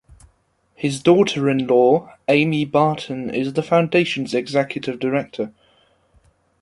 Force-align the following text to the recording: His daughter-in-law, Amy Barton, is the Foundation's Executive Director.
His 0.73 0.99
daughter-in-law, 0.99 2.15
Amy 2.27 2.65
Barton, 2.65 3.29
is 3.29 3.53
the 3.53 3.61
Foundation's 3.61 4.33
Executive 4.33 4.97
Director. 4.97 5.53